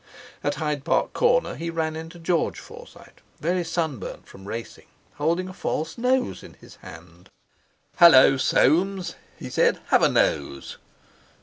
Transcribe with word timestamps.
At 0.43 0.55
Hyde 0.55 0.83
Park 0.83 1.13
Corner 1.13 1.53
he 1.53 1.69
ran 1.69 1.95
into 1.95 2.17
George 2.17 2.57
Forsyte, 2.59 3.21
very 3.39 3.63
sunburnt 3.63 4.27
from 4.27 4.45
racing, 4.47 4.87
holding 5.17 5.47
a 5.47 5.53
false 5.53 5.95
nose 5.95 6.41
in 6.41 6.55
his 6.55 6.77
hand. 6.77 7.29
"Hallo, 7.97 8.35
Soames!" 8.37 9.13
he 9.37 9.47
said, 9.51 9.79
"have 9.89 10.01
a 10.01 10.09
nose!" 10.09 10.79